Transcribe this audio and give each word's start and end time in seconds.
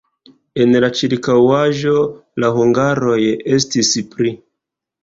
En 0.63 0.71
la 0.85 0.89
ĉirkaŭaĵo 0.99 1.93
la 2.45 2.51
hungaroj 2.59 3.21
estis 3.61 3.95
pli. 4.17 4.37